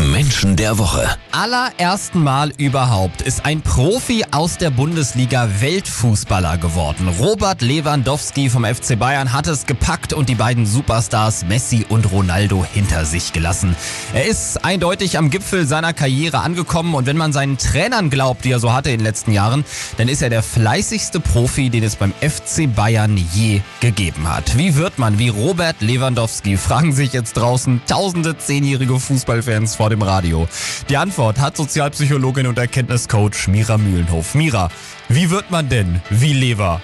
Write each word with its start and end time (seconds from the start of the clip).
Menschen 0.00 0.56
der 0.56 0.78
Woche. 0.78 1.08
allerersten 1.32 2.22
Mal 2.22 2.52
überhaupt 2.56 3.22
ist 3.22 3.44
ein 3.44 3.60
Profi 3.60 4.24
aus 4.30 4.56
der 4.56 4.70
Bundesliga 4.70 5.48
Weltfußballer 5.60 6.58
geworden. 6.58 7.08
Robert 7.18 7.62
Lewandowski 7.62 8.48
vom 8.48 8.64
FC 8.64 8.98
Bayern 8.98 9.32
hat 9.32 9.46
es 9.46 9.66
gepackt 9.66 10.12
und 10.12 10.28
die 10.28 10.34
beiden 10.34 10.66
Superstars 10.66 11.44
Messi 11.44 11.86
und 11.88 12.10
Ronaldo 12.10 12.66
hinter 12.72 13.04
sich 13.04 13.32
gelassen. 13.32 13.76
Er 14.14 14.26
ist 14.26 14.64
eindeutig 14.64 15.18
am 15.18 15.30
Gipfel 15.30 15.66
seiner 15.66 15.92
Karriere 15.92 16.40
angekommen 16.40 16.94
und 16.94 17.06
wenn 17.06 17.16
man 17.16 17.32
seinen 17.32 17.58
Trainern 17.58 18.10
glaubt, 18.10 18.44
die 18.44 18.52
er 18.52 18.58
so 18.58 18.72
hatte 18.72 18.90
in 18.90 18.98
den 18.98 19.04
letzten 19.04 19.32
Jahren, 19.32 19.64
dann 19.98 20.08
ist 20.08 20.22
er 20.22 20.30
der 20.30 20.42
fleißigste 20.42 21.20
Profi, 21.20 21.70
den 21.70 21.84
es 21.84 21.96
beim 21.96 22.12
FC 22.20 22.74
Bayern 22.74 23.16
je 23.16 23.60
gegeben 23.80 24.28
hat. 24.28 24.56
Wie 24.56 24.76
wird 24.76 24.98
man 24.98 25.18
wie 25.18 25.28
Robert 25.28 25.80
Lewandowski, 25.80 26.56
fragen 26.56 26.92
sich 26.92 27.12
jetzt 27.12 27.34
draußen 27.34 27.82
tausende 27.86 28.36
zehnjährige 28.38 28.98
Fußballfans 28.98 29.76
vor 29.76 29.89
dem 29.90 30.02
Radio. 30.02 30.48
Die 30.88 30.96
Antwort 30.96 31.38
hat 31.38 31.56
Sozialpsychologin 31.56 32.46
und 32.46 32.58
Erkenntniscoach 32.58 33.48
Mira 33.48 33.76
Mühlenhof. 33.78 34.34
Mira, 34.34 34.70
wie 35.08 35.30
wird 35.30 35.50
man 35.50 35.68
denn 35.68 36.00
wie 36.10 36.32
Lever? 36.32 36.80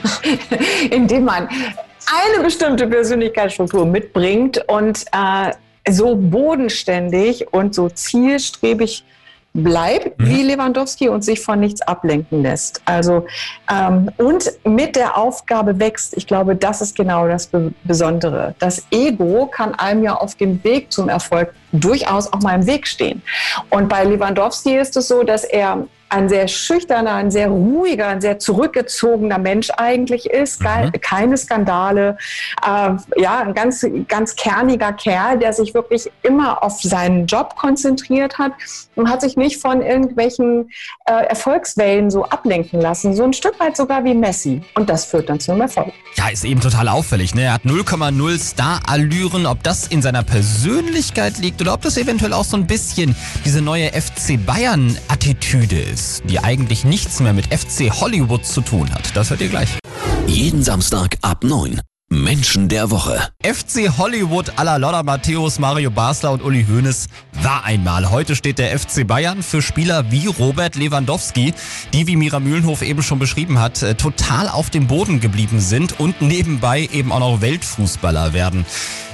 indem 0.90 1.24
man 1.24 1.48
eine 1.48 2.42
bestimmte 2.42 2.86
Persönlichkeitsstruktur 2.86 3.86
mitbringt 3.86 4.62
und 4.68 5.04
äh, 5.12 5.52
so 5.90 6.16
bodenständig 6.16 7.52
und 7.52 7.74
so 7.74 7.88
zielstrebig 7.88 9.04
bleibt 9.52 10.18
Mhm. 10.18 10.26
wie 10.28 10.42
Lewandowski 10.42 11.08
und 11.08 11.24
sich 11.24 11.40
von 11.40 11.60
nichts 11.60 11.82
ablenken 11.82 12.42
lässt. 12.42 12.80
Also 12.84 13.26
ähm, 13.70 14.10
und 14.16 14.50
mit 14.64 14.94
der 14.96 15.16
Aufgabe 15.16 15.78
wächst. 15.80 16.16
Ich 16.16 16.26
glaube, 16.26 16.54
das 16.54 16.80
ist 16.80 16.96
genau 16.96 17.26
das 17.26 17.48
Be 17.48 17.72
Besondere. 17.84 18.54
Das 18.60 18.86
Ego 18.90 19.46
kann 19.46 19.74
einem 19.74 20.04
ja 20.04 20.14
auf 20.14 20.36
dem 20.36 20.62
Weg 20.62 20.92
zum 20.92 21.08
Erfolg 21.08 21.52
durchaus 21.72 22.32
auch 22.32 22.40
mal 22.40 22.54
im 22.54 22.66
Weg 22.66 22.86
stehen. 22.86 23.22
Und 23.70 23.88
bei 23.88 24.04
Lewandowski 24.04 24.76
ist 24.76 24.96
es 24.96 25.08
so, 25.08 25.22
dass 25.22 25.44
er 25.44 25.86
ein 26.12 26.28
sehr 26.28 26.48
schüchterner, 26.48 27.14
ein 27.14 27.30
sehr 27.30 27.46
ruhiger, 27.46 28.08
ein 28.08 28.20
sehr 28.20 28.40
zurückgezogener 28.40 29.38
Mensch 29.38 29.70
eigentlich 29.76 30.26
ist. 30.28 30.58
Ge- 30.58 30.90
Keine 31.00 31.36
Skandale. 31.36 32.18
Äh, 32.66 32.90
ja, 33.22 33.38
ein 33.42 33.54
ganz, 33.54 33.86
ganz 34.08 34.34
kerniger 34.34 34.92
Kerl, 34.92 35.38
der 35.38 35.52
sich 35.52 35.72
wirklich 35.72 36.10
immer 36.24 36.64
auf 36.64 36.82
seinen 36.82 37.26
Job 37.26 37.54
konzentriert 37.54 38.38
hat 38.38 38.50
und 38.96 39.08
hat 39.08 39.20
sich 39.20 39.36
nicht 39.36 39.60
von 39.60 39.82
irgendwelchen 39.82 40.70
äh, 41.06 41.26
Erfolgswellen 41.26 42.10
so 42.10 42.24
ablenken 42.24 42.80
lassen. 42.80 43.14
So 43.14 43.22
ein 43.22 43.32
Stück 43.32 43.60
weit 43.60 43.76
sogar 43.76 44.02
wie 44.02 44.14
Messi. 44.14 44.62
Und 44.74 44.90
das 44.90 45.04
führt 45.04 45.28
dann 45.28 45.38
zum 45.38 45.60
Erfolg. 45.60 45.92
Ja, 46.16 46.28
ist 46.28 46.44
eben 46.44 46.60
total 46.60 46.88
auffällig. 46.88 47.36
Ne? 47.36 47.42
Er 47.42 47.52
hat 47.54 47.62
0,0 47.62 48.36
Star-Allüren. 48.40 49.46
Ob 49.46 49.62
das 49.62 49.86
in 49.86 50.02
seiner 50.02 50.24
Persönlichkeit 50.24 51.38
liegt 51.38 51.59
oder 51.60 51.74
ob 51.74 51.82
das 51.82 51.96
eventuell 51.96 52.32
auch 52.32 52.44
so 52.44 52.56
ein 52.56 52.66
bisschen 52.66 53.14
diese 53.44 53.60
neue 53.60 53.90
FC 53.92 54.44
Bayern-Attitüde 54.44 55.80
ist, 55.80 56.22
die 56.28 56.38
eigentlich 56.40 56.84
nichts 56.84 57.20
mehr 57.20 57.32
mit 57.32 57.46
FC 57.46 57.90
Hollywood 57.90 58.44
zu 58.44 58.60
tun 58.60 58.92
hat. 58.92 59.14
Das 59.14 59.30
hört 59.30 59.40
ihr 59.40 59.48
gleich. 59.48 59.78
Jeden 60.26 60.62
Samstag 60.62 61.16
ab 61.22 61.44
9. 61.44 61.80
Menschen 62.12 62.68
der 62.68 62.90
Woche. 62.90 63.28
FC 63.40 63.96
Hollywood 63.96 64.50
à 64.58 64.64
la 64.64 64.78
Lotta 64.78 65.04
Matthäus, 65.04 65.60
Mario 65.60 65.92
Basler 65.92 66.32
und 66.32 66.42
Uli 66.42 66.66
Hoeneß 66.68 67.06
war 67.44 67.62
einmal. 67.62 68.10
Heute 68.10 68.34
steht 68.34 68.58
der 68.58 68.76
FC 68.76 69.06
Bayern 69.06 69.44
für 69.44 69.62
Spieler 69.62 70.10
wie 70.10 70.26
Robert 70.26 70.74
Lewandowski, 70.74 71.54
die, 71.92 72.08
wie 72.08 72.16
Mira 72.16 72.40
Mühlenhof 72.40 72.82
eben 72.82 73.04
schon 73.04 73.20
beschrieben 73.20 73.60
hat, 73.60 73.84
äh, 73.84 73.94
total 73.94 74.48
auf 74.48 74.70
dem 74.70 74.88
Boden 74.88 75.20
geblieben 75.20 75.60
sind 75.60 76.00
und 76.00 76.20
nebenbei 76.20 76.88
eben 76.92 77.12
auch 77.12 77.20
noch 77.20 77.42
Weltfußballer 77.42 78.32
werden. 78.32 78.66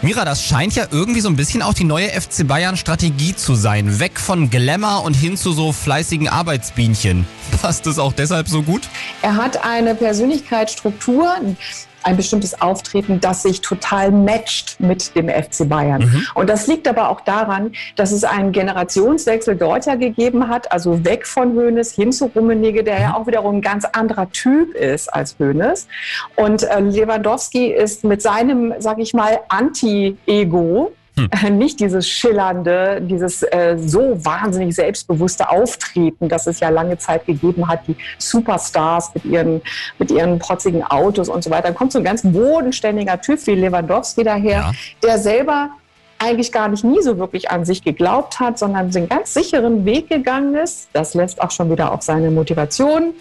Mira, 0.00 0.24
das 0.24 0.44
scheint 0.44 0.76
ja 0.76 0.86
irgendwie 0.88 1.20
so 1.20 1.28
ein 1.28 1.36
bisschen 1.36 1.62
auch 1.62 1.74
die 1.74 1.82
neue 1.82 2.08
FC 2.08 2.46
Bayern 2.46 2.76
Strategie 2.76 3.34
zu 3.34 3.56
sein. 3.56 3.98
Weg 3.98 4.20
von 4.20 4.50
Glamour 4.50 5.02
und 5.02 5.14
hin 5.14 5.36
zu 5.36 5.50
so 5.50 5.72
fleißigen 5.72 6.28
Arbeitsbienchen. 6.28 7.26
Passt 7.60 7.88
es 7.88 7.98
auch 7.98 8.12
deshalb 8.12 8.46
so 8.48 8.62
gut? 8.62 8.82
Er 9.22 9.34
hat 9.34 9.64
eine 9.64 9.96
Persönlichkeitsstruktur, 9.96 11.34
ein 12.04 12.16
bestimmtes 12.16 12.60
Auftreten, 12.60 13.20
das 13.20 13.42
sich 13.42 13.60
total 13.60 14.10
matcht 14.10 14.76
mit 14.80 15.14
dem 15.16 15.28
FC 15.28 15.68
Bayern. 15.68 16.26
Und 16.34 16.48
das 16.50 16.66
liegt 16.66 16.86
aber 16.88 17.08
auch 17.10 17.20
daran, 17.20 17.72
dass 17.96 18.12
es 18.12 18.24
einen 18.24 18.52
Generationswechsel 18.52 19.56
dort 19.56 19.86
ja 19.86 19.94
gegeben 19.94 20.48
hat, 20.48 20.70
also 20.72 21.04
weg 21.04 21.26
von 21.26 21.54
Hoeneß 21.54 21.92
hin 21.92 22.12
zu 22.12 22.26
Rummenigge, 22.26 22.84
der 22.84 23.00
ja 23.00 23.16
auch 23.16 23.26
wiederum 23.26 23.56
ein 23.56 23.62
ganz 23.62 23.84
anderer 23.84 24.30
Typ 24.30 24.74
ist 24.74 25.12
als 25.12 25.36
Hoeneß. 25.38 25.88
Und 26.36 26.62
äh, 26.62 26.80
Lewandowski 26.80 27.68
ist 27.68 28.04
mit 28.04 28.22
seinem, 28.22 28.74
sag 28.78 28.98
ich 28.98 29.14
mal, 29.14 29.40
Anti-Ego, 29.48 30.92
äh, 31.16 31.50
nicht 31.50 31.80
dieses 31.80 32.08
schillernde, 32.08 33.00
dieses 33.02 33.42
äh, 33.42 33.76
so 33.78 34.24
wahnsinnig 34.24 34.74
selbstbewusste 34.74 35.48
Auftreten, 35.48 36.28
das 36.28 36.46
es 36.46 36.60
ja 36.60 36.68
lange 36.70 36.98
Zeit 36.98 37.26
gegeben 37.26 37.68
hat, 37.68 37.86
die 37.86 37.96
Superstars 38.18 39.12
mit 39.14 39.24
ihren, 39.24 39.62
mit 39.98 40.10
ihren 40.10 40.38
protzigen 40.38 40.82
Autos 40.82 41.28
und 41.28 41.44
so 41.44 41.50
weiter. 41.50 41.64
Dann 41.64 41.74
kommt 41.74 41.92
so 41.92 41.98
ein 41.98 42.04
ganz 42.04 42.22
bodenständiger 42.22 43.20
Typ 43.20 43.46
wie 43.46 43.54
Lewandowski 43.54 44.24
daher, 44.24 44.44
Ja. 44.60 44.72
der 45.02 45.18
selber 45.18 45.70
eigentlich 46.18 46.52
gar 46.52 46.68
nicht 46.68 46.84
nie 46.84 47.02
so 47.02 47.18
wirklich 47.18 47.50
an 47.50 47.64
sich 47.64 47.82
geglaubt 47.82 48.40
hat, 48.40 48.58
sondern 48.58 48.90
den 48.90 49.08
ganz 49.08 49.34
sicheren 49.34 49.84
Weg 49.84 50.08
gegangen 50.08 50.54
ist. 50.54 50.88
Das 50.92 51.14
lässt 51.14 51.40
auch 51.42 51.50
schon 51.50 51.70
wieder 51.70 51.92
auf 51.92 52.02
seine 52.02 52.30
Motivation 52.30 53.14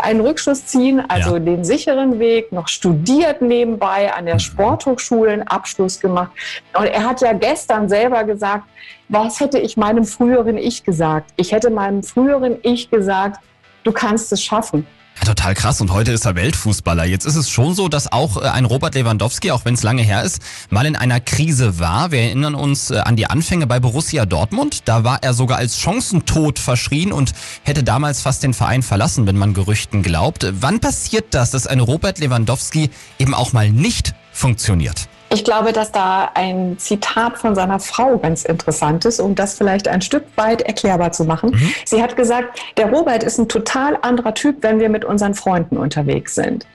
einen 0.00 0.20
Rückschluss 0.20 0.66
ziehen, 0.66 1.02
also 1.08 1.34
Ja. 1.34 1.38
den 1.38 1.64
sicheren 1.64 2.18
Weg, 2.18 2.52
noch 2.52 2.68
studiert 2.68 3.42
nebenbei 3.42 4.12
an 4.12 4.26
der 4.26 4.38
Sporthochschule, 4.38 5.30
einen 5.30 5.42
Abschluss 5.42 6.00
gemacht. 6.00 6.30
Und 6.78 6.86
er 6.86 7.04
hat 7.08 7.20
ja 7.20 7.32
gestern 7.32 7.88
selber 7.88 8.24
gesagt, 8.24 8.64
was 9.08 9.40
hätte 9.40 9.58
ich 9.58 9.76
meinem 9.76 10.04
früheren 10.04 10.56
Ich 10.56 10.82
gesagt? 10.84 11.30
Ich 11.36 11.52
hätte 11.52 11.70
meinem 11.70 12.02
früheren 12.02 12.56
Ich 12.62 12.90
gesagt, 12.90 13.38
du 13.84 13.92
kannst 13.92 14.32
es 14.32 14.42
schaffen. 14.42 14.86
Ja, 15.18 15.26
total 15.26 15.54
krass. 15.54 15.80
Und 15.80 15.92
heute 15.92 16.12
ist 16.12 16.24
er 16.24 16.34
Weltfußballer. 16.34 17.04
Jetzt 17.04 17.24
ist 17.24 17.36
es 17.36 17.48
schon 17.48 17.74
so, 17.74 17.88
dass 17.88 18.10
auch 18.10 18.36
äh, 18.36 18.46
ein 18.48 18.64
Robert 18.64 18.94
Lewandowski, 18.94 19.52
auch 19.52 19.64
wenn 19.64 19.74
es 19.74 19.82
lange 19.82 20.02
her 20.02 20.22
ist, 20.22 20.42
mal 20.70 20.86
in 20.86 20.96
einer 20.96 21.20
Krise 21.20 21.78
war. 21.78 22.10
Wir 22.10 22.20
erinnern 22.20 22.54
uns 22.54 22.90
äh, 22.90 22.98
an 22.98 23.16
die 23.16 23.26
Anfänge 23.26 23.66
bei 23.66 23.78
Borussia 23.80 24.26
Dortmund. 24.26 24.88
Da 24.88 25.04
war 25.04 25.22
er 25.22 25.34
sogar 25.34 25.58
als 25.58 25.78
Chancentod 25.78 26.58
verschrien 26.58 27.12
und 27.12 27.32
hätte 27.62 27.84
damals 27.84 28.22
fast 28.22 28.42
den 28.42 28.54
Verein 28.54 28.82
verlassen, 28.82 29.26
wenn 29.26 29.36
man 29.36 29.54
Gerüchten 29.54 30.02
glaubt. 30.02 30.46
Wann 30.60 30.80
passiert 30.80 31.26
das, 31.32 31.52
dass 31.52 31.66
ein 31.66 31.80
Robert 31.80 32.18
Lewandowski 32.18 32.90
eben 33.18 33.34
auch 33.34 33.52
mal 33.52 33.70
nicht 33.70 34.14
funktioniert? 34.32 35.08
Ich 35.34 35.42
glaube, 35.42 35.72
dass 35.72 35.90
da 35.90 36.30
ein 36.34 36.78
Zitat 36.78 37.38
von 37.38 37.56
seiner 37.56 37.80
Frau 37.80 38.18
ganz 38.18 38.44
interessant 38.44 39.04
ist, 39.04 39.18
um 39.18 39.34
das 39.34 39.54
vielleicht 39.54 39.88
ein 39.88 40.00
Stück 40.00 40.22
weit 40.36 40.62
erklärbar 40.62 41.10
zu 41.10 41.24
machen. 41.24 41.60
Sie 41.84 42.00
hat 42.00 42.14
gesagt, 42.14 42.60
der 42.76 42.88
Robert 42.90 43.24
ist 43.24 43.38
ein 43.38 43.48
total 43.48 43.98
anderer 44.02 44.34
Typ, 44.34 44.58
wenn 44.60 44.78
wir 44.78 44.88
mit 44.88 45.04
unseren 45.04 45.34
Freunden 45.34 45.76
unterwegs 45.76 46.36
sind. 46.36 46.66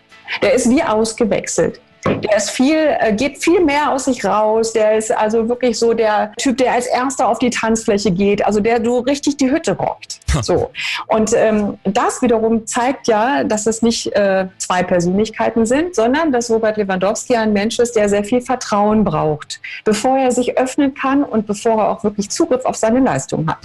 Der 0.41 0.53
ist 0.53 0.69
wie 0.69 0.83
ausgewechselt. 0.83 1.79
Der 2.05 2.37
ist 2.37 2.51
viel, 2.51 2.95
äh, 2.99 3.13
geht 3.13 3.37
viel 3.43 3.63
mehr 3.63 3.91
aus 3.91 4.05
sich 4.05 4.23
raus. 4.23 4.73
Der 4.73 4.97
ist 4.97 5.11
also 5.11 5.47
wirklich 5.49 5.77
so 5.77 5.93
der 5.93 6.31
Typ, 6.37 6.57
der 6.57 6.73
als 6.73 6.87
erster 6.87 7.27
auf 7.27 7.39
die 7.39 7.49
Tanzfläche 7.49 8.11
geht, 8.11 8.45
also 8.45 8.59
der 8.59 8.83
so 8.83 8.99
richtig 8.99 9.37
die 9.37 9.51
Hütte 9.51 9.73
rockt. 9.77 10.19
So. 10.41 10.71
Und 11.07 11.33
ähm, 11.35 11.77
das 11.83 12.21
wiederum 12.21 12.65
zeigt 12.67 13.07
ja, 13.07 13.43
dass 13.43 13.65
es 13.65 13.81
nicht 13.81 14.07
äh, 14.15 14.47
zwei 14.57 14.83
Persönlichkeiten 14.83 15.65
sind, 15.65 15.95
sondern 15.95 16.31
dass 16.31 16.49
Robert 16.49 16.77
Lewandowski 16.77 17.35
ein 17.35 17.53
Mensch 17.53 17.79
ist, 17.79 17.95
der 17.95 18.09
sehr 18.09 18.23
viel 18.23 18.41
Vertrauen 18.41 19.03
braucht, 19.03 19.59
bevor 19.83 20.17
er 20.17 20.31
sich 20.31 20.57
öffnen 20.57 20.93
kann 20.93 21.23
und 21.23 21.47
bevor 21.47 21.81
er 21.81 21.89
auch 21.89 22.03
wirklich 22.03 22.29
Zugriff 22.29 22.65
auf 22.65 22.75
seine 22.75 22.99
Leistung 22.99 23.49
hat. 23.49 23.57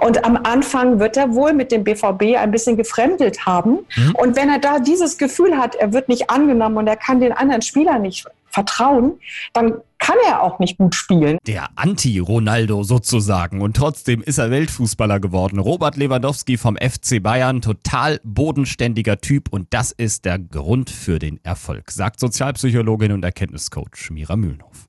Und 0.00 0.24
am 0.24 0.38
Anfang 0.42 0.98
wird 0.98 1.16
er 1.16 1.34
wohl 1.34 1.52
mit 1.52 1.72
dem 1.72 1.84
BVB 1.84 2.36
ein 2.36 2.50
bisschen 2.50 2.76
gefremdelt 2.76 3.46
haben. 3.46 3.80
Und 4.14 4.36
wenn 4.36 4.50
er 4.50 4.58
da 4.58 4.78
dieses 4.78 5.18
Gefühl 5.18 5.56
hat, 5.56 5.74
er 5.76 5.92
wird 5.92 6.08
nicht 6.08 6.30
angenommen 6.30 6.76
und 6.76 6.86
er 6.86 6.96
kann 6.96 7.20
den 7.20 7.32
anderen 7.32 7.62
Spieler 7.70 7.98
nicht 7.98 8.26
vertrauen, 8.50 9.12
dann 9.52 9.74
kann 9.98 10.16
er 10.26 10.42
auch 10.42 10.58
nicht 10.58 10.76
gut 10.78 10.94
spielen. 10.94 11.38
Der 11.46 11.68
Anti-Ronaldo 11.76 12.82
sozusagen. 12.82 13.60
Und 13.60 13.76
trotzdem 13.76 14.22
ist 14.22 14.38
er 14.38 14.50
Weltfußballer 14.50 15.20
geworden. 15.20 15.58
Robert 15.58 15.96
Lewandowski 15.96 16.56
vom 16.56 16.76
FC 16.76 17.22
Bayern, 17.22 17.60
total 17.60 18.20
bodenständiger 18.24 19.18
Typ. 19.20 19.52
Und 19.52 19.68
das 19.70 19.92
ist 19.92 20.24
der 20.24 20.38
Grund 20.38 20.90
für 20.90 21.18
den 21.18 21.38
Erfolg, 21.44 21.90
sagt 21.90 22.18
Sozialpsychologin 22.18 23.12
und 23.12 23.24
Erkenntniscoach 23.24 24.10
Mira 24.10 24.36
Mühlenhof. 24.36 24.88